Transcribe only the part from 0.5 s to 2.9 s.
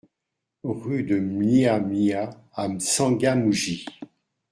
RUE DE MLIHA- MLIHA à